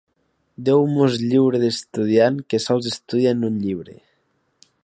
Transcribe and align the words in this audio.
Déu 0.69 0.85
mos 0.93 1.17
lliure 1.25 1.61
d'estudiant 1.65 2.41
que 2.53 2.63
sols 2.65 2.91
estudia 2.93 3.39
en 3.39 3.49
un 3.51 3.63
llibre. 3.67 3.99